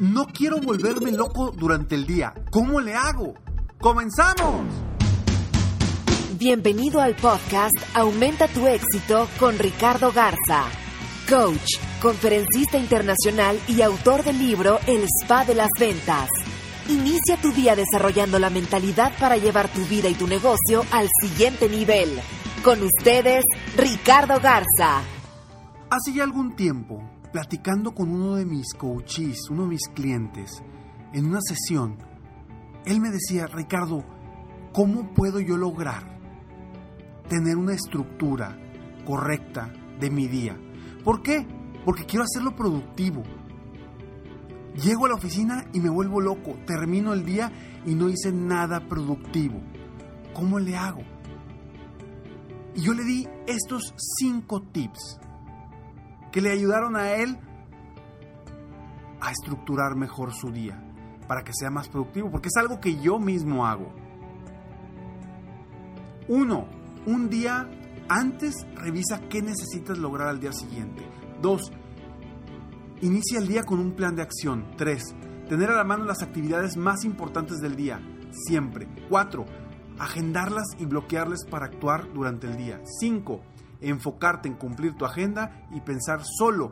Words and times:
No 0.00 0.26
quiero 0.26 0.60
volverme 0.60 1.10
loco 1.10 1.50
durante 1.50 1.96
el 1.96 2.06
día. 2.06 2.32
¿Cómo 2.52 2.80
le 2.80 2.94
hago? 2.94 3.34
¡Comenzamos! 3.80 4.64
Bienvenido 6.38 7.00
al 7.00 7.16
podcast 7.16 7.74
Aumenta 7.94 8.46
tu 8.46 8.68
éxito 8.68 9.26
con 9.40 9.58
Ricardo 9.58 10.12
Garza, 10.12 10.66
coach, 11.28 11.80
conferencista 12.00 12.78
internacional 12.78 13.58
y 13.66 13.82
autor 13.82 14.22
del 14.22 14.38
libro 14.38 14.78
El 14.86 15.04
Spa 15.20 15.44
de 15.44 15.56
las 15.56 15.70
Ventas. 15.76 16.28
Inicia 16.88 17.36
tu 17.42 17.50
día 17.50 17.74
desarrollando 17.74 18.38
la 18.38 18.50
mentalidad 18.50 19.12
para 19.18 19.36
llevar 19.36 19.66
tu 19.66 19.84
vida 19.86 20.08
y 20.08 20.14
tu 20.14 20.28
negocio 20.28 20.84
al 20.92 21.08
siguiente 21.20 21.68
nivel. 21.68 22.20
Con 22.62 22.80
ustedes, 22.84 23.42
Ricardo 23.76 24.38
Garza. 24.40 25.02
Hace 25.90 26.12
ya 26.12 26.22
algún 26.22 26.54
tiempo, 26.54 27.02
platicando 27.32 27.94
con 27.94 28.10
uno 28.10 28.36
de 28.36 28.46
mis 28.46 28.74
coaches, 28.74 29.48
uno 29.50 29.64
de 29.64 29.68
mis 29.70 29.88
clientes, 29.88 30.62
en 31.12 31.26
una 31.26 31.40
sesión, 31.40 31.98
él 32.84 33.00
me 33.00 33.10
decía, 33.10 33.46
Ricardo, 33.46 34.04
¿cómo 34.72 35.12
puedo 35.12 35.40
yo 35.40 35.56
lograr 35.56 36.18
tener 37.28 37.56
una 37.56 37.74
estructura 37.74 38.58
correcta 39.04 39.72
de 40.00 40.10
mi 40.10 40.26
día? 40.26 40.58
¿Por 41.04 41.22
qué? 41.22 41.46
Porque 41.84 42.06
quiero 42.06 42.24
hacerlo 42.24 42.54
productivo. 42.56 43.22
Llego 44.82 45.06
a 45.06 45.08
la 45.08 45.16
oficina 45.16 45.66
y 45.72 45.80
me 45.80 45.90
vuelvo 45.90 46.20
loco, 46.20 46.56
termino 46.66 47.12
el 47.12 47.24
día 47.24 47.50
y 47.84 47.94
no 47.94 48.08
hice 48.08 48.32
nada 48.32 48.86
productivo. 48.88 49.60
¿Cómo 50.34 50.58
le 50.58 50.76
hago? 50.76 51.02
Y 52.74 52.82
yo 52.82 52.94
le 52.94 53.02
di 53.02 53.26
estos 53.46 53.92
cinco 54.18 54.62
tips 54.62 55.18
que 56.32 56.40
le 56.40 56.50
ayudaron 56.50 56.96
a 56.96 57.12
él 57.12 57.38
a 59.20 59.30
estructurar 59.30 59.96
mejor 59.96 60.32
su 60.32 60.50
día 60.50 60.82
para 61.26 61.42
que 61.44 61.52
sea 61.52 61.70
más 61.70 61.88
productivo, 61.88 62.30
porque 62.30 62.48
es 62.48 62.56
algo 62.56 62.80
que 62.80 62.98
yo 63.00 63.18
mismo 63.18 63.66
hago. 63.66 63.92
Uno, 66.28 66.66
un 67.06 67.28
día 67.28 67.68
antes 68.08 68.54
revisa 68.74 69.20
qué 69.28 69.42
necesitas 69.42 69.98
lograr 69.98 70.28
al 70.28 70.40
día 70.40 70.52
siguiente. 70.52 71.02
Dos, 71.40 71.70
inicia 73.02 73.38
el 73.38 73.48
día 73.48 73.62
con 73.64 73.78
un 73.78 73.92
plan 73.92 74.16
de 74.16 74.22
acción. 74.22 74.66
Tres, 74.76 75.14
tener 75.48 75.70
a 75.70 75.76
la 75.76 75.84
mano 75.84 76.04
las 76.04 76.22
actividades 76.22 76.76
más 76.76 77.04
importantes 77.04 77.58
del 77.58 77.76
día, 77.76 78.00
siempre. 78.46 78.88
Cuatro, 79.08 79.44
agendarlas 79.98 80.66
y 80.78 80.86
bloquearles 80.86 81.44
para 81.44 81.66
actuar 81.66 82.12
durante 82.12 82.46
el 82.46 82.56
día. 82.56 82.80
Cinco, 83.00 83.42
enfocarte 83.80 84.48
en 84.48 84.54
cumplir 84.54 84.94
tu 84.94 85.04
agenda 85.04 85.66
y 85.72 85.80
pensar 85.80 86.20
solo 86.24 86.70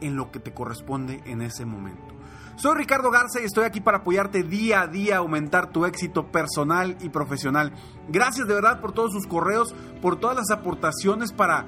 en 0.00 0.16
lo 0.16 0.30
que 0.30 0.40
te 0.40 0.52
corresponde 0.52 1.22
en 1.26 1.42
ese 1.42 1.64
momento. 1.64 2.12
Soy 2.56 2.76
Ricardo 2.76 3.10
Garza 3.10 3.40
y 3.40 3.44
estoy 3.44 3.64
aquí 3.64 3.80
para 3.80 3.98
apoyarte 3.98 4.42
día 4.42 4.82
a 4.82 4.86
día 4.86 5.16
a 5.16 5.18
aumentar 5.18 5.70
tu 5.70 5.86
éxito 5.86 6.30
personal 6.30 6.96
y 7.00 7.08
profesional. 7.08 7.72
Gracias 8.08 8.46
de 8.46 8.54
verdad 8.54 8.80
por 8.80 8.92
todos 8.92 9.12
sus 9.12 9.26
correos, 9.26 9.74
por 10.02 10.20
todas 10.20 10.36
las 10.36 10.50
aportaciones 10.50 11.32
para, 11.32 11.66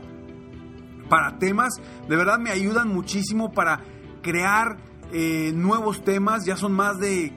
para 1.08 1.38
temas. 1.38 1.74
De 2.08 2.16
verdad 2.16 2.38
me 2.38 2.50
ayudan 2.50 2.88
muchísimo 2.88 3.52
para 3.52 3.80
crear 4.22 4.76
eh, 5.10 5.52
nuevos 5.54 6.04
temas. 6.04 6.44
Ya 6.44 6.56
son 6.56 6.72
más 6.72 6.98
de... 6.98 7.32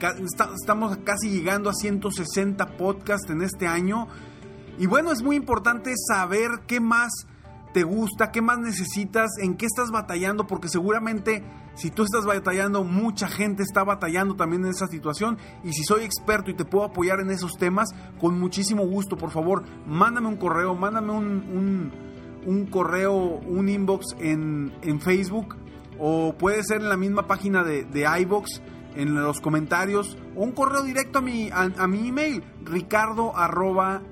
Estamos 0.60 0.98
casi 0.98 1.30
llegando 1.30 1.70
a 1.70 1.74
160 1.74 2.76
podcasts 2.76 3.30
en 3.30 3.42
este 3.42 3.66
año. 3.66 4.08
Y 4.78 4.86
bueno, 4.86 5.10
es 5.10 5.22
muy 5.22 5.36
importante 5.36 5.94
saber 5.96 6.50
qué 6.66 6.80
más 6.80 7.10
te 7.72 7.82
gusta, 7.82 8.30
qué 8.30 8.42
más 8.42 8.58
necesitas, 8.58 9.30
en 9.40 9.56
qué 9.56 9.66
estás 9.66 9.90
batallando, 9.90 10.46
porque 10.46 10.68
seguramente 10.68 11.44
si 11.74 11.90
tú 11.90 12.02
estás 12.02 12.24
batallando, 12.24 12.82
mucha 12.82 13.28
gente 13.28 13.62
está 13.62 13.84
batallando 13.84 14.34
también 14.34 14.64
en 14.64 14.70
esa 14.70 14.88
situación. 14.88 15.38
Y 15.62 15.72
si 15.72 15.84
soy 15.84 16.02
experto 16.04 16.50
y 16.50 16.54
te 16.54 16.64
puedo 16.64 16.84
apoyar 16.84 17.20
en 17.20 17.30
esos 17.30 17.56
temas, 17.56 17.88
con 18.20 18.38
muchísimo 18.38 18.84
gusto, 18.86 19.16
por 19.16 19.30
favor, 19.30 19.64
mándame 19.86 20.28
un 20.28 20.36
correo, 20.36 20.74
mándame 20.74 21.12
un, 21.12 21.92
un, 22.44 22.66
correo, 22.66 23.14
un 23.14 23.68
inbox 23.68 24.16
en, 24.18 24.72
en, 24.82 25.00
Facebook, 25.00 25.56
o 25.98 26.34
puede 26.36 26.64
ser 26.64 26.80
en 26.80 26.88
la 26.88 26.96
misma 26.96 27.26
página 27.26 27.62
de, 27.62 27.84
de 27.84 28.06
iBox 28.22 28.60
en 28.96 29.14
los 29.14 29.40
comentarios 29.40 30.16
o 30.34 30.42
un 30.42 30.52
correo 30.52 30.82
directo 30.82 31.20
a 31.20 31.22
mi, 31.22 31.50
a, 31.52 31.86
mi 31.86 32.08
email 32.08 32.42
ricardo 32.64 33.36
arroba 33.36 34.02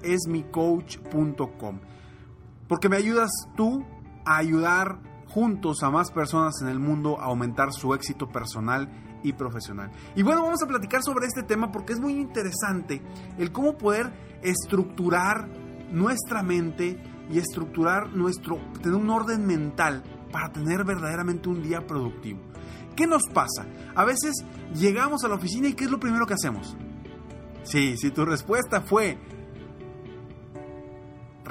porque 2.68 2.88
me 2.88 2.96
ayudas 2.96 3.30
tú 3.56 3.84
a 4.24 4.36
ayudar 4.38 4.98
juntos 5.28 5.82
a 5.82 5.90
más 5.90 6.10
personas 6.10 6.60
en 6.62 6.68
el 6.68 6.78
mundo 6.78 7.20
a 7.20 7.24
aumentar 7.24 7.72
su 7.72 7.94
éxito 7.94 8.28
personal 8.28 8.88
y 9.22 9.32
profesional. 9.32 9.90
Y 10.14 10.22
bueno, 10.22 10.42
vamos 10.42 10.62
a 10.62 10.66
platicar 10.66 11.02
sobre 11.02 11.26
este 11.26 11.42
tema 11.42 11.72
porque 11.72 11.92
es 11.92 12.00
muy 12.00 12.14
interesante 12.14 13.02
el 13.38 13.52
cómo 13.52 13.76
poder 13.76 14.12
estructurar 14.42 15.48
nuestra 15.90 16.42
mente 16.42 17.00
y 17.30 17.38
estructurar 17.38 18.12
nuestro, 18.12 18.58
tener 18.82 18.94
un 18.94 19.10
orden 19.10 19.46
mental 19.46 20.02
para 20.30 20.52
tener 20.52 20.84
verdaderamente 20.84 21.48
un 21.48 21.62
día 21.62 21.86
productivo. 21.86 22.40
¿Qué 22.94 23.06
nos 23.06 23.22
pasa? 23.32 23.66
A 23.94 24.04
veces 24.04 24.44
llegamos 24.74 25.24
a 25.24 25.28
la 25.28 25.34
oficina 25.34 25.68
y 25.68 25.74
¿qué 25.74 25.84
es 25.84 25.90
lo 25.90 26.00
primero 26.00 26.26
que 26.26 26.34
hacemos? 26.34 26.76
Sí, 27.62 27.96
si 27.96 28.10
tu 28.10 28.24
respuesta 28.24 28.80
fue 28.80 29.18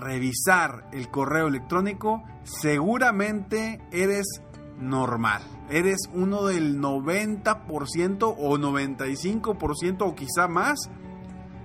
revisar 0.06 0.88
el 0.94 1.10
correo 1.10 1.48
electrónico, 1.48 2.24
seguramente 2.44 3.82
eres 3.92 4.26
normal. 4.80 5.42
Eres 5.70 6.10
uno 6.14 6.46
del 6.46 6.80
90% 6.80 8.36
o 8.38 8.58
95% 8.58 10.02
o 10.02 10.16
quizá 10.16 10.48
más 10.48 10.78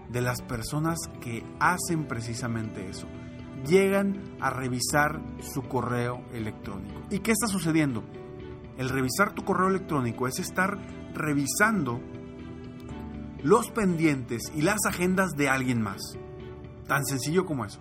de 0.08 0.20
las 0.20 0.42
personas 0.42 0.98
que 1.20 1.44
hacen 1.60 2.06
precisamente 2.06 2.88
eso. 2.88 3.06
Llegan 3.66 4.36
a 4.40 4.50
revisar 4.50 5.20
su 5.40 5.62
correo 5.62 6.22
electrónico. 6.32 7.02
¿Y 7.10 7.18
qué 7.18 7.32
está 7.32 7.46
sucediendo? 7.46 8.02
El 8.78 8.88
revisar 8.88 9.34
tu 9.34 9.44
correo 9.44 9.68
electrónico 9.68 10.26
es 10.26 10.38
estar 10.38 10.78
revisando 11.12 12.00
los 13.42 13.70
pendientes 13.70 14.50
y 14.54 14.62
las 14.62 14.78
agendas 14.86 15.32
de 15.36 15.50
alguien 15.50 15.82
más. 15.82 16.00
Tan 16.86 17.04
sencillo 17.04 17.44
como 17.44 17.66
eso. 17.66 17.80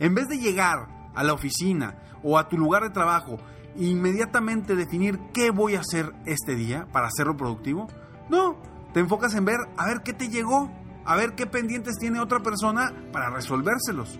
En 0.00 0.14
vez 0.14 0.28
de 0.28 0.38
llegar 0.38 1.10
a 1.14 1.22
la 1.22 1.34
oficina 1.34 1.96
o 2.22 2.38
a 2.38 2.48
tu 2.48 2.56
lugar 2.56 2.82
de 2.82 2.90
trabajo 2.90 3.36
e 3.76 3.84
inmediatamente 3.84 4.74
definir 4.74 5.20
qué 5.32 5.50
voy 5.50 5.76
a 5.76 5.80
hacer 5.80 6.12
este 6.24 6.56
día 6.56 6.88
para 6.90 7.06
hacerlo 7.06 7.36
productivo, 7.36 7.86
no, 8.30 8.56
te 8.94 9.00
enfocas 9.00 9.34
en 9.34 9.44
ver 9.44 9.58
a 9.76 9.86
ver 9.86 10.02
qué 10.02 10.14
te 10.14 10.28
llegó, 10.28 10.72
a 11.04 11.16
ver 11.16 11.34
qué 11.34 11.46
pendientes 11.46 11.98
tiene 11.98 12.18
otra 12.18 12.40
persona 12.40 12.92
para 13.12 13.28
resolvérselos. 13.28 14.18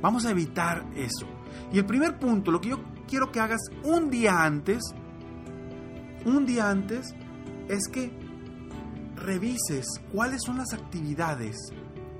Vamos 0.00 0.26
a 0.26 0.32
evitar 0.32 0.84
eso. 0.96 1.26
Y 1.72 1.78
el 1.78 1.86
primer 1.86 2.18
punto, 2.18 2.50
lo 2.50 2.60
que 2.60 2.70
yo 2.70 2.80
quiero 3.06 3.30
que 3.30 3.38
hagas 3.38 3.60
un 3.84 4.10
día 4.10 4.42
antes, 4.42 4.82
un 6.24 6.44
día 6.44 6.68
antes, 6.68 7.14
es 7.68 7.86
que 7.86 8.12
revises 9.14 9.86
cuáles 10.12 10.42
son 10.44 10.58
las 10.58 10.72
actividades 10.72 11.56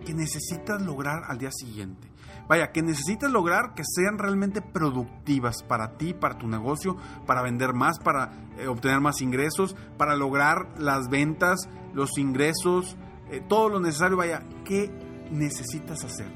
que 0.06 0.15
necesitas 0.15 0.81
lograr 0.81 1.25
al 1.26 1.38
día 1.38 1.50
siguiente. 1.50 2.12
Vaya, 2.49 2.73
que 2.73 2.83
necesitas 2.83 3.31
lograr 3.31 3.75
que 3.75 3.83
sean 3.85 4.19
realmente 4.19 4.62
productivas 4.62 5.62
para 5.62 5.97
ti, 5.97 6.15
para 6.15 6.39
tu 6.39 6.49
negocio, 6.49 6.97
para 7.27 7.43
vender 7.43 7.73
más, 7.75 7.99
para 7.99 8.33
eh, 8.59 8.67
obtener 8.67 9.00
más 9.00 9.21
ingresos, 9.21 9.77
para 9.97 10.17
lograr 10.17 10.75
las 10.79 11.09
ventas, 11.09 11.69
los 11.93 12.19
ingresos, 12.19 12.97
eh, 13.31 13.43
todo 13.49 13.69
lo 13.69 13.81
necesario, 13.81 14.17
vaya, 14.17 14.43
¿qué 14.65 14.91
necesitas 15.31 16.05
hacer? 16.05 16.31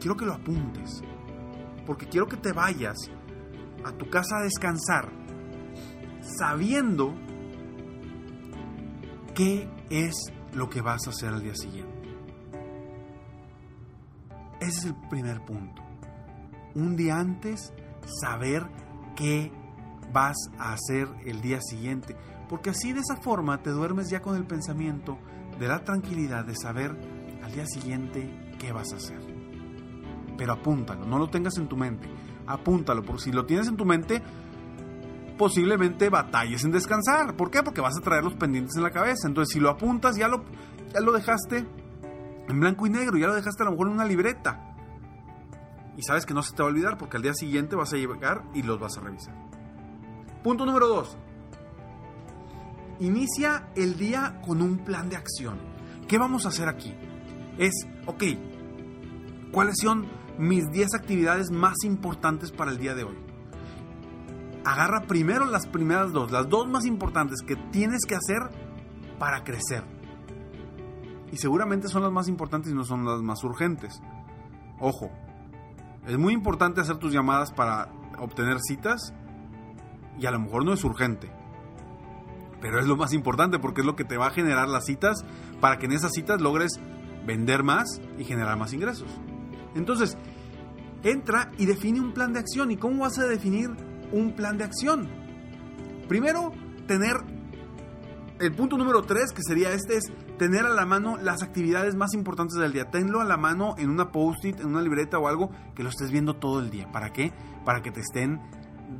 Quiero 0.00 0.16
que 0.16 0.26
lo 0.26 0.34
apuntes, 0.34 1.02
porque 1.86 2.06
quiero 2.06 2.26
que 2.26 2.36
te 2.36 2.52
vayas 2.52 2.96
a 3.84 3.92
tu 3.92 4.08
casa 4.08 4.38
a 4.38 4.42
descansar 4.42 5.24
sabiendo 6.38 7.14
qué 9.34 9.68
es 9.90 10.14
lo 10.52 10.70
que 10.70 10.80
vas 10.80 11.06
a 11.06 11.10
hacer 11.10 11.32
al 11.32 11.42
día 11.42 11.54
siguiente. 11.54 11.93
Ese 14.64 14.78
es 14.78 14.84
el 14.86 14.94
primer 14.94 15.44
punto. 15.44 15.82
Un 16.74 16.96
día 16.96 17.18
antes, 17.18 17.74
saber 18.22 18.66
qué 19.14 19.52
vas 20.10 20.36
a 20.58 20.72
hacer 20.72 21.06
el 21.26 21.42
día 21.42 21.60
siguiente. 21.60 22.16
Porque 22.48 22.70
así 22.70 22.94
de 22.94 23.00
esa 23.00 23.16
forma 23.16 23.62
te 23.62 23.70
duermes 23.70 24.08
ya 24.08 24.22
con 24.22 24.36
el 24.36 24.46
pensamiento 24.46 25.18
de 25.58 25.68
la 25.68 25.84
tranquilidad 25.84 26.46
de 26.46 26.56
saber 26.56 26.96
al 27.42 27.52
día 27.52 27.66
siguiente 27.66 28.54
qué 28.58 28.72
vas 28.72 28.90
a 28.94 28.96
hacer. 28.96 29.20
Pero 30.38 30.54
apúntalo, 30.54 31.04
no 31.04 31.18
lo 31.18 31.28
tengas 31.28 31.58
en 31.58 31.68
tu 31.68 31.76
mente. 31.76 32.08
Apúntalo, 32.46 33.02
porque 33.02 33.24
si 33.24 33.32
lo 33.32 33.44
tienes 33.44 33.68
en 33.68 33.76
tu 33.76 33.84
mente, 33.84 34.22
posiblemente 35.36 36.08
batalles 36.08 36.64
en 36.64 36.70
descansar. 36.70 37.36
¿Por 37.36 37.50
qué? 37.50 37.62
Porque 37.62 37.82
vas 37.82 37.98
a 37.98 38.02
traer 38.02 38.24
los 38.24 38.34
pendientes 38.34 38.76
en 38.76 38.82
la 38.82 38.90
cabeza. 38.90 39.28
Entonces, 39.28 39.52
si 39.52 39.60
lo 39.60 39.68
apuntas, 39.68 40.16
ya 40.16 40.26
lo, 40.26 40.42
ya 40.90 41.00
lo 41.00 41.12
dejaste 41.12 41.66
en 42.48 42.60
blanco 42.60 42.86
y 42.86 42.90
negro, 42.90 43.16
ya 43.16 43.26
lo 43.26 43.34
dejaste 43.34 43.62
a 43.62 43.66
lo 43.66 43.72
mejor 43.72 43.88
en 43.88 43.94
una 43.94 44.04
libreta. 44.04 44.74
Y 45.96 46.02
sabes 46.02 46.26
que 46.26 46.34
no 46.34 46.42
se 46.42 46.54
te 46.54 46.62
va 46.62 46.68
a 46.68 46.72
olvidar 46.72 46.98
porque 46.98 47.16
al 47.16 47.22
día 47.22 47.34
siguiente 47.34 47.76
vas 47.76 47.92
a 47.92 47.96
llegar 47.96 48.42
y 48.54 48.62
los 48.62 48.78
vas 48.80 48.96
a 48.98 49.00
revisar. 49.00 49.34
Punto 50.42 50.66
número 50.66 50.88
2. 50.88 51.16
Inicia 53.00 53.68
el 53.76 53.96
día 53.96 54.40
con 54.44 54.60
un 54.62 54.78
plan 54.78 55.08
de 55.08 55.16
acción. 55.16 55.58
¿Qué 56.08 56.18
vamos 56.18 56.46
a 56.46 56.48
hacer 56.48 56.68
aquí? 56.68 56.94
Es, 57.58 57.72
ok, 58.06 58.22
¿cuáles 59.52 59.76
son 59.80 60.06
mis 60.38 60.68
10 60.70 60.94
actividades 60.94 61.50
más 61.50 61.76
importantes 61.84 62.50
para 62.50 62.72
el 62.72 62.78
día 62.78 62.94
de 62.94 63.04
hoy? 63.04 63.24
agarra 64.64 65.02
primero 65.06 65.44
las 65.44 65.66
primeras 65.66 66.12
dos, 66.12 66.30
las 66.30 66.48
dos 66.48 66.66
más 66.68 66.86
importantes 66.86 67.40
que 67.46 67.56
tienes 67.56 68.04
que 68.06 68.14
hacer 68.14 68.50
para 69.18 69.44
crecer. 69.44 69.84
Y 71.34 71.36
seguramente 71.36 71.88
son 71.88 72.04
las 72.04 72.12
más 72.12 72.28
importantes 72.28 72.70
y 72.70 72.76
no 72.76 72.84
son 72.84 73.04
las 73.04 73.20
más 73.20 73.42
urgentes. 73.42 74.00
Ojo, 74.78 75.10
es 76.06 76.16
muy 76.16 76.32
importante 76.32 76.80
hacer 76.80 76.98
tus 76.98 77.12
llamadas 77.12 77.50
para 77.50 77.88
obtener 78.20 78.58
citas 78.60 79.12
y 80.16 80.26
a 80.26 80.30
lo 80.30 80.38
mejor 80.38 80.64
no 80.64 80.72
es 80.72 80.84
urgente. 80.84 81.28
Pero 82.60 82.78
es 82.78 82.86
lo 82.86 82.94
más 82.96 83.12
importante 83.12 83.58
porque 83.58 83.80
es 83.80 83.84
lo 83.84 83.96
que 83.96 84.04
te 84.04 84.16
va 84.16 84.28
a 84.28 84.30
generar 84.30 84.68
las 84.68 84.84
citas 84.84 85.24
para 85.60 85.78
que 85.78 85.86
en 85.86 85.92
esas 85.92 86.12
citas 86.12 86.40
logres 86.40 86.78
vender 87.26 87.64
más 87.64 88.00
y 88.16 88.22
generar 88.22 88.56
más 88.56 88.72
ingresos. 88.72 89.08
Entonces, 89.74 90.16
entra 91.02 91.50
y 91.58 91.66
define 91.66 91.98
un 91.98 92.12
plan 92.12 92.32
de 92.32 92.38
acción. 92.38 92.70
¿Y 92.70 92.76
cómo 92.76 93.02
vas 93.02 93.18
a 93.18 93.26
definir 93.26 93.70
un 94.12 94.36
plan 94.36 94.56
de 94.56 94.62
acción. 94.62 95.08
Primero, 96.06 96.52
tener 96.86 97.16
el 98.40 98.52
punto 98.52 98.76
número 98.76 99.02
3, 99.02 99.32
que 99.32 99.42
sería 99.42 99.72
este, 99.72 99.96
es 99.96 100.12
tener 100.38 100.66
a 100.66 100.70
la 100.70 100.84
mano 100.84 101.16
las 101.16 101.42
actividades 101.42 101.94
más 101.94 102.14
importantes 102.14 102.58
del 102.58 102.72
día. 102.72 102.90
Tenlo 102.90 103.20
a 103.20 103.24
la 103.24 103.36
mano 103.36 103.74
en 103.78 103.90
una 103.90 104.10
post-it, 104.10 104.60
en 104.60 104.66
una 104.66 104.82
libreta 104.82 105.18
o 105.18 105.28
algo 105.28 105.50
que 105.74 105.82
lo 105.82 105.90
estés 105.90 106.10
viendo 106.10 106.34
todo 106.34 106.60
el 106.60 106.70
día. 106.70 106.90
¿Para 106.90 107.12
qué? 107.12 107.32
Para 107.64 107.82
que 107.82 107.90
te 107.90 108.00
estén, 108.00 108.40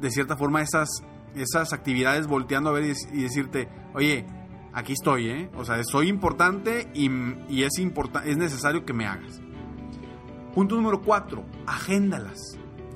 de 0.00 0.10
cierta 0.10 0.36
forma, 0.36 0.62
esas, 0.62 0.88
esas 1.34 1.72
actividades 1.72 2.26
volteando 2.26 2.70
a 2.70 2.72
ver 2.74 2.94
y, 3.12 3.22
decirte, 3.22 3.68
oye, 3.94 4.24
aquí 4.72 4.92
estoy, 4.92 5.28
¿eh? 5.28 5.50
O 5.56 5.64
sea, 5.64 5.82
soy 5.82 6.08
importante 6.08 6.88
y, 6.94 7.10
y 7.48 7.64
es, 7.64 7.72
es 8.24 8.36
necesario 8.36 8.84
que 8.84 8.92
me 8.92 9.06
hagas. 9.06 9.40
Punto 10.54 10.76
número 10.76 11.02
4, 11.02 11.44
agéndalas. 11.66 12.38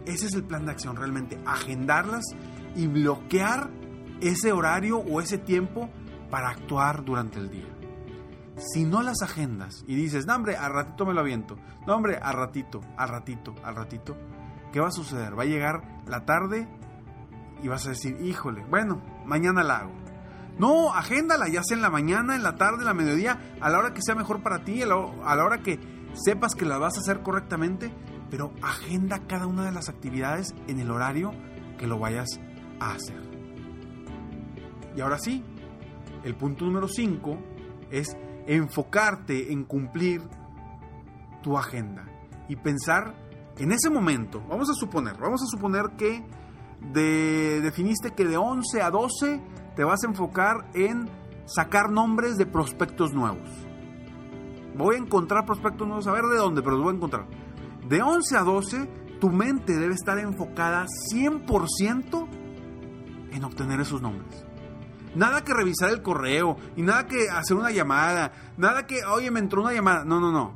Ese 0.07 0.27
es 0.27 0.35
el 0.35 0.45
plan 0.45 0.65
de 0.65 0.73
acción 0.73 0.97
realmente, 0.97 1.39
agendarlas 1.45 2.25
y 2.77 2.87
bloquear 2.87 3.71
ese 4.21 4.53
horario 4.53 4.99
o 4.99 5.21
ese 5.21 5.39
tiempo 5.39 5.91
para 6.31 6.51
actuar 6.51 7.05
durante 7.05 7.39
el 7.39 7.51
día. 7.51 7.69
Si 8.57 8.85
no 8.85 9.03
las 9.03 9.23
agendas 9.23 9.85
y 9.87 9.95
dices, 9.95 10.27
no 10.27 10.35
hombre, 10.35 10.57
al 10.57 10.73
ratito 10.73 11.07
me 11.07 11.15
lo 11.15 11.21
aviento, 11.21 11.57
no 11.87 11.95
hombre, 11.95 12.19
al 12.21 12.35
ratito, 12.35 12.81
al 12.97 13.09
ratito, 13.09 13.55
al 13.63 13.77
ratito, 13.77 14.17
¿qué 14.73 14.81
va 14.81 14.89
a 14.89 14.93
suceder? 14.93 15.39
Va 15.39 15.43
a 15.43 15.47
llegar 15.47 16.03
la 16.07 16.25
tarde 16.25 16.69
y 17.63 17.69
vas 17.69 17.87
a 17.87 17.91
decir, 17.91 18.17
híjole, 18.21 18.65
bueno, 18.65 19.01
mañana 19.25 19.63
la 19.63 19.79
hago. 19.79 19.93
No, 20.59 20.93
agéndala, 20.93 21.49
ya 21.49 21.63
sea 21.63 21.77
en 21.77 21.83
la 21.83 21.91
mañana, 21.91 22.35
en 22.35 22.43
la 22.43 22.57
tarde, 22.57 22.79
en 22.81 22.87
la 22.87 22.95
mediodía, 22.95 23.39
a 23.61 23.71
la 23.71 23.79
hora 23.79 23.95
que 23.95 24.03
sea 24.03 24.17
mejor 24.17 24.43
para 24.43 24.65
ti, 24.65 24.83
a 24.83 24.87
la 24.87 25.45
hora 25.45 25.59
que 25.63 25.79
sepas 26.15 26.57
que 26.57 26.65
la 26.65 26.79
vas 26.79 26.97
a 26.97 27.01
hacer 27.01 27.23
correctamente, 27.23 27.93
pero 28.29 28.53
agenda 28.61 29.21
cada 29.29 29.47
una 29.47 29.65
de 29.65 29.73
las 29.73 29.89
actividades 29.89 30.55
en 30.67 30.81
el 30.81 30.91
horario 30.91 31.31
que 31.79 31.87
lo 31.87 32.01
vayas 32.01 32.41
a 32.81 32.93
hacer. 32.93 33.23
Y 34.97 35.01
ahora 35.01 35.19
sí, 35.19 35.45
el 36.25 36.35
punto 36.37 36.65
número 36.65 36.89
5 36.89 37.39
es 37.91 38.17
enfocarte 38.47 39.53
en 39.53 39.65
cumplir 39.65 40.23
tu 41.43 41.57
agenda 41.57 42.05
y 42.49 42.57
pensar 42.57 43.15
en 43.59 43.73
ese 43.73 43.91
momento, 43.91 44.43
vamos 44.49 44.71
a 44.71 44.75
suponer, 44.75 45.17
vamos 45.19 45.43
a 45.43 45.47
suponer 45.47 45.97
que 45.97 46.25
definiste 47.61 48.13
que 48.13 48.25
de 48.25 48.37
11 48.37 48.83
a 48.83 48.91
12 48.91 49.41
te 49.75 49.85
vas 49.85 50.05
a 50.05 50.09
enfocar 50.09 50.71
en 50.75 51.09
sacar 51.45 51.91
nombres 51.91 52.37
de 52.37 52.47
prospectos 52.47 53.13
nuevos. 53.13 53.49
Voy 54.77 54.95
a 54.95 54.99
encontrar 54.99 55.45
prospectos 55.45 55.87
nuevos, 55.89 56.07
a 56.07 56.13
ver 56.13 56.23
de 56.23 56.37
dónde, 56.37 56.63
pero 56.63 56.77
los 56.77 56.85
voy 56.85 56.93
a 56.93 56.97
encontrar. 56.97 57.27
De 57.89 58.01
11 58.01 58.37
a 58.37 58.43
12, 58.43 58.91
tu 59.21 59.31
mente 59.31 59.75
debe 59.75 59.95
estar 59.95 60.19
enfocada 60.19 60.87
100% 61.13 62.29
en 63.33 63.45
obtener 63.45 63.81
esos 63.81 64.01
nombres. 64.01 64.48
Nada 65.15 65.43
que 65.43 65.55
revisar 65.55 65.91
el 65.91 66.03
correo 66.03 66.57
y 66.77 66.83
nada 66.83 67.07
que 67.07 67.29
hacer 67.31 67.57
una 67.57 67.71
llamada, 67.71 68.33
nada 68.57 68.87
que, 68.87 69.05
oye, 69.05 69.31
me 69.31 69.41
entró 69.41 69.63
una 69.63 69.73
llamada. 69.73 70.05
No, 70.05 70.21
no, 70.21 70.31
no. 70.31 70.55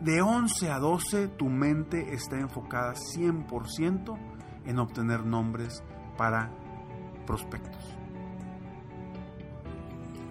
De 0.00 0.20
11 0.20 0.70
a 0.70 0.78
12, 0.78 1.28
tu 1.28 1.48
mente 1.48 2.12
está 2.12 2.38
enfocada 2.38 2.94
100% 2.94 4.18
en 4.64 4.78
obtener 4.78 5.24
nombres 5.24 5.82
para 6.16 6.50
prospectos. 7.26 7.96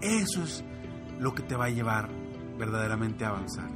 Eso 0.02 0.44
es 0.44 0.64
lo 1.20 1.34
que 1.34 1.44
te 1.44 1.56
va 1.56 1.66
a 1.66 1.70
llevar 1.70 2.10
verdaderamente 2.58 3.26
a 3.26 3.30
avanzar. 3.30 3.70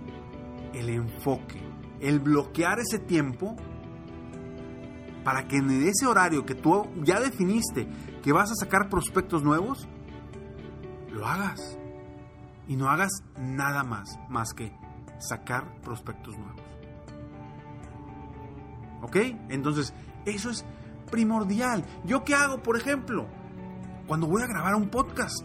El 0.73 0.89
enfoque 0.89 1.69
el 1.99 2.19
bloquear 2.19 2.79
ese 2.79 2.99
tiempo 2.99 3.55
para 5.23 5.47
que 5.47 5.57
en 5.57 5.69
ese 5.87 6.05
horario 6.07 6.45
que 6.45 6.55
tú 6.55 6.87
ya 7.03 7.19
definiste 7.19 7.87
que 8.21 8.33
vas 8.33 8.51
a 8.51 8.55
sacar 8.55 8.89
prospectos 8.89 9.43
nuevos, 9.43 9.87
lo 11.11 11.25
hagas. 11.25 11.77
Y 12.67 12.75
no 12.75 12.89
hagas 12.89 13.23
nada 13.37 13.83
más, 13.83 14.19
más 14.29 14.53
que 14.53 14.71
sacar 15.19 15.81
prospectos 15.81 16.37
nuevos. 16.37 16.61
¿Ok? 19.01 19.15
Entonces, 19.49 19.93
eso 20.25 20.49
es 20.49 20.65
primordial. 21.09 21.83
¿Yo 22.05 22.23
qué 22.23 22.35
hago, 22.35 22.61
por 22.61 22.77
ejemplo? 22.77 23.27
Cuando 24.07 24.27
voy 24.27 24.43
a 24.43 24.47
grabar 24.47 24.75
un 24.75 24.89
podcast. 24.89 25.43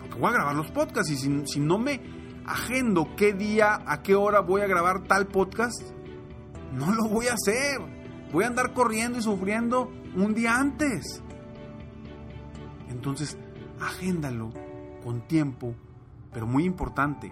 Porque 0.00 0.18
voy 0.18 0.30
a 0.30 0.34
grabar 0.34 0.54
los 0.54 0.70
podcasts 0.70 1.10
y 1.10 1.16
si, 1.16 1.46
si 1.46 1.60
no 1.60 1.78
me 1.78 2.00
agendo 2.46 3.14
qué 3.16 3.32
día, 3.32 3.80
a 3.86 4.02
qué 4.02 4.14
hora 4.14 4.40
voy 4.40 4.60
a 4.60 4.66
grabar 4.66 5.02
tal 5.02 5.26
podcast, 5.26 5.82
no 6.72 6.94
lo 6.94 7.08
voy 7.08 7.26
a 7.26 7.34
hacer. 7.34 7.78
Voy 8.32 8.44
a 8.44 8.48
andar 8.48 8.72
corriendo 8.72 9.18
y 9.18 9.22
sufriendo 9.22 9.90
un 10.14 10.34
día 10.34 10.56
antes. 10.56 11.22
Entonces, 12.96 13.36
agéndalo 13.78 14.50
con 15.04 15.20
tiempo, 15.28 15.74
pero 16.32 16.46
muy 16.46 16.64
importante, 16.64 17.30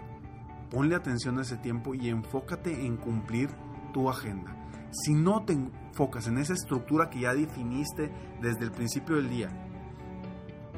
ponle 0.69 0.93
atención 0.93 1.39
a 1.39 1.41
ese 1.41 1.57
tiempo 1.57 1.95
y 1.95 2.07
enfócate 2.07 2.85
en 2.85 2.97
cumplir 2.97 3.49
tu 3.91 4.07
agenda. 4.07 4.55
Si 4.91 5.15
no 5.15 5.43
te 5.43 5.53
enfocas 5.53 6.27
en 6.27 6.37
esa 6.37 6.53
estructura 6.53 7.09
que 7.09 7.21
ya 7.21 7.33
definiste 7.33 8.11
desde 8.43 8.63
el 8.63 8.71
principio 8.71 9.15
del 9.15 9.27
día, 9.27 9.49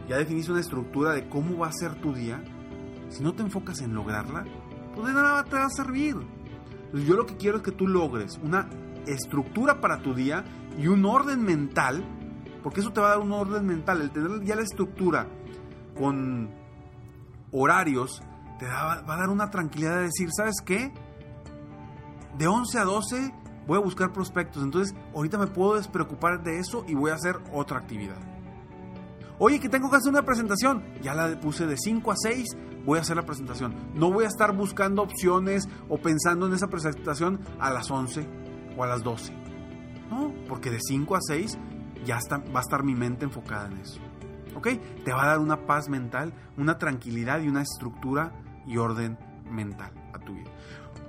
ya 0.07 0.15
definiste 0.15 0.53
una 0.53 0.61
estructura 0.61 1.11
de 1.11 1.27
cómo 1.27 1.57
va 1.57 1.67
a 1.67 1.73
ser 1.73 1.95
tu 1.95 2.13
día, 2.13 2.41
si 3.09 3.21
no 3.21 3.33
te 3.33 3.43
enfocas 3.43 3.81
en 3.81 3.93
lograrla, 3.93 4.45
pues 4.95 5.05
de 5.05 5.13
nada 5.13 5.43
te 5.43 5.57
va 5.57 5.65
a 5.65 5.69
servir. 5.69 6.15
yo 6.93 7.15
lo 7.17 7.25
que 7.25 7.35
quiero 7.35 7.57
es 7.57 7.63
que 7.63 7.73
tú 7.73 7.89
logres 7.89 8.39
una 8.41 8.69
estructura 9.05 9.81
para 9.81 10.01
tu 10.01 10.13
día 10.13 10.45
y 10.79 10.87
un 10.87 11.05
orden 11.05 11.43
mental, 11.43 12.05
porque 12.67 12.81
eso 12.81 12.91
te 12.91 12.99
va 12.99 13.07
a 13.07 13.09
dar 13.11 13.19
un 13.19 13.31
orden 13.31 13.65
mental. 13.65 14.01
El 14.01 14.11
tener 14.11 14.43
ya 14.43 14.57
la 14.57 14.61
estructura 14.61 15.25
con 15.97 16.49
horarios 17.53 18.21
te 18.59 18.65
va 18.65 18.95
a 18.95 19.03
dar 19.03 19.29
una 19.29 19.49
tranquilidad 19.49 19.95
de 19.95 20.01
decir, 20.01 20.27
¿sabes 20.35 20.55
qué? 20.65 20.91
De 22.37 22.45
11 22.45 22.77
a 22.77 22.83
12 22.83 23.33
voy 23.65 23.77
a 23.77 23.79
buscar 23.79 24.11
prospectos. 24.11 24.63
Entonces, 24.63 24.93
ahorita 25.15 25.37
me 25.37 25.47
puedo 25.47 25.75
despreocupar 25.75 26.43
de 26.43 26.59
eso 26.59 26.83
y 26.89 26.93
voy 26.93 27.11
a 27.11 27.13
hacer 27.13 27.37
otra 27.53 27.77
actividad. 27.77 28.17
Oye, 29.39 29.61
que 29.61 29.69
tengo 29.69 29.89
que 29.89 29.95
hacer 29.95 30.09
una 30.09 30.25
presentación. 30.25 30.83
Ya 31.01 31.13
la 31.13 31.39
puse 31.39 31.67
de 31.67 31.77
5 31.77 32.11
a 32.11 32.15
6, 32.17 32.57
voy 32.85 32.97
a 32.97 33.01
hacer 33.01 33.15
la 33.15 33.25
presentación. 33.25 33.93
No 33.93 34.11
voy 34.11 34.25
a 34.25 34.27
estar 34.27 34.53
buscando 34.53 35.03
opciones 35.03 35.69
o 35.87 35.99
pensando 35.99 36.47
en 36.47 36.53
esa 36.53 36.67
presentación 36.67 37.39
a 37.61 37.71
las 37.71 37.89
11 37.89 38.27
o 38.75 38.83
a 38.83 38.87
las 38.87 39.03
12. 39.03 39.31
No, 40.09 40.33
porque 40.49 40.69
de 40.69 40.79
5 40.81 41.15
a 41.15 41.19
6 41.21 41.57
ya 42.05 42.17
está, 42.17 42.37
va 42.37 42.59
a 42.59 42.61
estar 42.61 42.83
mi 42.83 42.95
mente 42.95 43.25
enfocada 43.25 43.67
en 43.67 43.77
eso. 43.77 43.99
¿Ok? 44.55 44.69
Te 45.05 45.13
va 45.13 45.23
a 45.23 45.27
dar 45.27 45.39
una 45.39 45.65
paz 45.65 45.89
mental, 45.89 46.33
una 46.57 46.77
tranquilidad 46.77 47.41
y 47.41 47.47
una 47.47 47.61
estructura 47.61 48.31
y 48.65 48.77
orden 48.77 49.17
mental 49.49 49.91
a 50.13 50.19
tu 50.19 50.33
vida. 50.33 50.51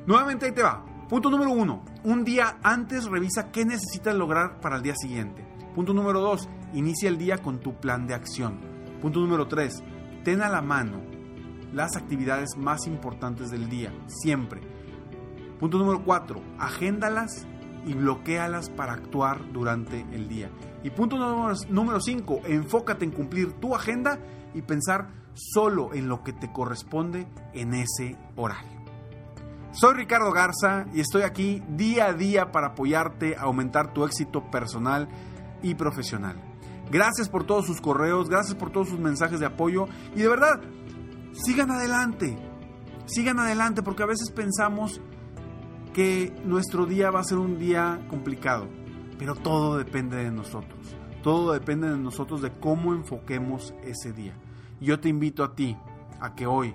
Nuevamente 0.07 0.47
ahí 0.47 0.52
te 0.52 0.62
va. 0.62 0.85
Punto 1.09 1.30
número 1.30 1.50
uno, 1.50 1.83
un 2.04 2.23
día 2.23 2.59
antes 2.62 3.07
revisa 3.07 3.50
qué 3.50 3.64
necesitas 3.64 4.14
lograr 4.14 4.61
para 4.61 4.76
el 4.76 4.83
día 4.83 4.95
siguiente. 4.95 5.47
Punto 5.75 5.95
número 5.95 6.21
dos, 6.21 6.49
inicia 6.75 7.09
el 7.09 7.16
día 7.16 7.38
con 7.38 7.61
tu 7.61 7.80
plan 7.80 8.07
de 8.07 8.14
acción. 8.14 8.59
Punto 9.00 9.21
número 9.21 9.49
tres, 9.49 9.83
ten 10.25 10.42
a 10.42 10.50
la 10.50 10.61
mano 10.61 11.00
las 11.73 11.97
actividades 11.97 12.57
más 12.57 12.87
importantes 12.87 13.50
del 13.50 13.68
día, 13.68 13.92
siempre. 14.07 14.61
Punto 15.59 15.78
número 15.78 16.04
cuatro, 16.04 16.42
agéndalas 16.59 17.47
y 17.87 17.94
bloquealas 17.94 18.70
para 18.70 18.92
actuar 18.92 19.52
durante 19.52 20.02
el 20.12 20.28
día. 20.28 20.50
Y 20.82 20.90
punto 20.90 21.16
número 21.68 22.00
cinco, 22.00 22.40
enfócate 22.44 23.04
en 23.04 23.11
cumplir 23.11 23.52
tu 23.54 23.75
agenda 23.75 24.18
y 24.54 24.62
pensar 24.62 25.08
solo 25.35 25.94
en 25.94 26.08
lo 26.08 26.23
que 26.23 26.32
te 26.32 26.52
corresponde 26.52 27.26
en 27.52 27.75
ese 27.75 28.16
horario. 28.37 28.78
Soy 29.73 29.94
Ricardo 29.94 30.32
Garza 30.32 30.87
y 30.94 31.00
estoy 31.00 31.23
aquí 31.23 31.62
día 31.68 32.06
a 32.06 32.12
día 32.12 32.50
para 32.50 32.68
apoyarte 32.68 33.37
a 33.37 33.42
aumentar 33.42 33.92
tu 33.92 34.04
éxito 34.04 34.50
personal 34.50 35.08
y 35.62 35.75
profesional. 35.75 36.37
Gracias 36.90 37.28
por 37.28 37.44
todos 37.44 37.66
sus 37.66 37.80
correos, 37.80 38.28
gracias 38.30 38.54
por 38.54 38.70
todos 38.70 38.88
sus 38.88 38.99
mensajes 38.99 39.40
de 39.40 39.47
apoyo 39.47 39.87
y 40.16 40.23
de 40.23 40.28
verdad, 40.28 40.61
sigan 41.32 41.70
adelante, 41.70 42.38
sigan 43.06 43.38
adelante 43.38 43.82
porque 43.82 44.02
a 44.02 44.06
veces 44.06 44.30
pensamos 44.30 45.00
que 45.88 46.33
nuestro 46.45 46.87
día 46.87 47.11
va 47.11 47.21
a 47.21 47.25
ser 47.25 47.38
un 47.38 47.59
día 47.59 48.04
complicado, 48.09 48.68
pero 49.18 49.35
todo 49.35 49.76
depende 49.78 50.16
de 50.16 50.30
nosotros, 50.30 50.97
todo 51.23 51.52
depende 51.52 51.88
de 51.88 51.97
nosotros 51.97 52.42
de 52.42 52.52
cómo 52.52 52.95
enfoquemos 52.95 53.75
ese 53.83 54.12
día. 54.12 54.35
Yo 54.80 55.00
te 55.00 55.09
invito 55.09 55.45
a 55.45 55.54
ti 55.54 55.76
a 56.21 56.35
que 56.35 56.47
hoy 56.47 56.75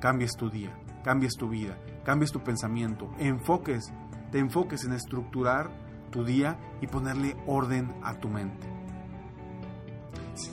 cambies 0.00 0.32
tu 0.36 0.50
día, 0.50 0.76
cambies 1.04 1.34
tu 1.34 1.48
vida 1.48 1.78
cambies 2.04 2.30
tu 2.30 2.40
pensamiento, 2.40 3.10
enfoques, 3.18 3.92
te 4.30 4.38
enfoques 4.38 4.84
en 4.84 4.92
estructurar 4.92 5.70
tu 6.10 6.24
día 6.24 6.58
y 6.80 6.86
ponerle 6.86 7.36
orden 7.46 7.92
a 8.04 8.14
tu 8.14 8.28
mente. 8.28 8.68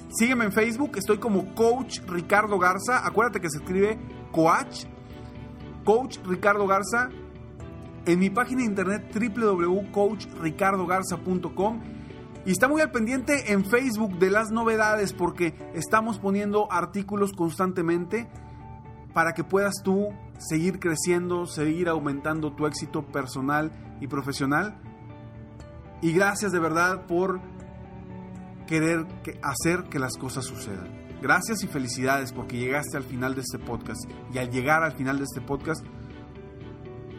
Sígueme 0.09 0.45
en 0.45 0.51
Facebook, 0.51 0.97
estoy 0.97 1.17
como 1.17 1.53
Coach 1.53 1.99
Ricardo 2.07 2.57
Garza. 2.57 3.05
Acuérdate 3.05 3.39
que 3.39 3.49
se 3.49 3.59
escribe 3.59 3.99
Coach, 4.31 4.85
Coach 5.83 6.17
Ricardo 6.25 6.65
Garza. 6.67 7.09
En 8.05 8.19
mi 8.19 8.29
página 8.29 8.61
de 8.61 8.67
internet 8.67 9.11
www.coachricardogarza.com. 9.13 11.81
Y 12.45 12.51
está 12.51 12.67
muy 12.67 12.81
al 12.81 12.91
pendiente 12.91 13.53
en 13.53 13.65
Facebook 13.65 14.17
de 14.17 14.31
las 14.31 14.49
novedades 14.49 15.13
porque 15.13 15.53
estamos 15.75 16.17
poniendo 16.17 16.71
artículos 16.71 17.33
constantemente 17.33 18.27
para 19.13 19.33
que 19.33 19.43
puedas 19.43 19.75
tú 19.83 20.07
seguir 20.39 20.79
creciendo, 20.79 21.45
seguir 21.45 21.87
aumentando 21.87 22.53
tu 22.53 22.65
éxito 22.65 23.05
personal 23.05 23.71
y 23.99 24.07
profesional. 24.07 24.81
Y 26.01 26.13
gracias 26.13 26.51
de 26.51 26.59
verdad 26.59 27.05
por 27.05 27.39
querer 28.65 29.05
hacer 29.43 29.83
que 29.89 29.99
las 29.99 30.17
cosas 30.17 30.45
sucedan. 30.45 30.89
Gracias 31.21 31.63
y 31.63 31.67
felicidades 31.67 32.33
porque 32.33 32.57
llegaste 32.57 32.97
al 32.97 33.03
final 33.03 33.35
de 33.35 33.41
este 33.41 33.59
podcast. 33.59 34.09
Y 34.33 34.39
al 34.39 34.49
llegar 34.49 34.83
al 34.83 34.93
final 34.93 35.19
de 35.19 35.25
este 35.25 35.41
podcast, 35.41 35.85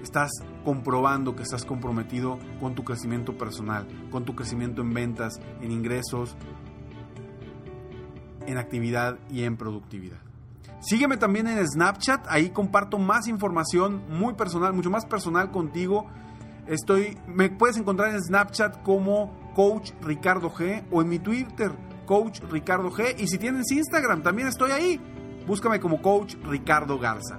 estás 0.03 0.33
comprobando 0.65 1.35
que 1.37 1.43
estás 1.43 1.65
comprometido 1.65 2.39
con 2.61 2.75
tu 2.75 2.85
crecimiento 2.85 3.37
personal, 3.37 3.87
con 4.11 4.25
tu 4.25 4.35
crecimiento 4.35 4.83
en 4.83 4.93
ventas, 4.93 5.41
en 5.61 5.71
ingresos, 5.71 6.37
en 8.47 8.59
actividad 8.59 9.19
y 9.31 9.45
en 9.45 9.57
productividad. 9.57 10.19
Sígueme 10.81 11.17
también 11.17 11.47
en 11.47 11.65
Snapchat, 11.65 12.27
ahí 12.29 12.51
comparto 12.51 12.99
más 12.99 13.29
información 13.29 14.03
muy 14.09 14.35
personal, 14.35 14.73
mucho 14.73 14.91
más 14.91 15.07
personal 15.07 15.51
contigo. 15.53 16.07
Estoy, 16.67 17.17
me 17.29 17.51
puedes 17.51 17.77
encontrar 17.77 18.13
en 18.13 18.21
Snapchat 18.21 18.83
como 18.83 19.53
Coach 19.55 19.93
Ricardo 20.01 20.51
G 20.51 20.85
o 20.91 21.03
en 21.03 21.09
mi 21.09 21.21
Twitter, 21.21 21.73
Coach 22.05 22.41
Ricardo 22.51 22.91
G. 22.91 23.15
Y 23.19 23.29
si 23.29 23.39
tienes 23.39 23.71
Instagram, 23.71 24.23
también 24.23 24.49
estoy 24.49 24.73
ahí. 24.73 25.01
Búscame 25.47 25.79
como 25.79 26.03
Coach 26.03 26.35
Ricardo 26.43 26.99
Garza. 26.99 27.39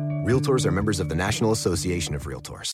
Realtors 0.23 0.67
are 0.67 0.71
members 0.71 0.99
of 0.99 1.09
the 1.09 1.15
National 1.15 1.51
Association 1.51 2.15
of 2.15 2.27
Realtors. 2.27 2.73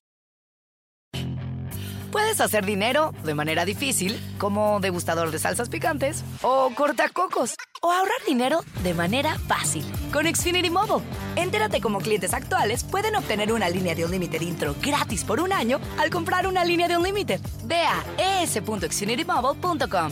Puedes 2.12 2.42
hacer 2.42 2.66
dinero 2.66 3.14
de 3.24 3.34
manera 3.36 3.64
difícil, 3.64 4.20
como 4.38 4.80
degustador 4.82 5.32
de 5.32 5.40
salsas 5.40 5.70
picantes, 5.70 6.24
o 6.42 6.72
cortacocos, 6.76 7.56
o 7.82 7.92
ahorrar 7.92 8.18
dinero 8.26 8.62
de 8.84 8.94
manera 8.94 9.38
fácil 9.48 9.86
con 10.12 10.26
Xfinity 10.26 10.70
Mobile. 10.70 11.06
Entérate 11.38 11.80
cómo 11.80 12.00
clientes 12.00 12.34
actuales 12.34 12.84
pueden 12.84 13.16
obtener 13.16 13.54
una 13.54 13.70
línea 13.70 13.96
de 13.96 14.04
un 14.04 14.12
límite 14.12 14.44
intro 14.44 14.76
gratis 14.82 15.24
por 15.24 15.40
un 15.40 15.54
año 15.54 15.80
al 16.00 16.10
comprar 16.10 16.48
una 16.48 16.66
línea 16.66 16.90
de 16.90 16.98
un 16.98 17.04
límite. 17.04 17.40
Ve 17.66 17.84
a 17.84 18.42
es.xfinitymobile.com. 18.44 20.12